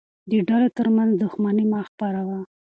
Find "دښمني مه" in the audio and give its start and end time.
1.21-1.79